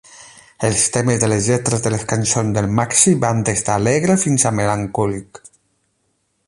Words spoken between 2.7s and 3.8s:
Maxi van des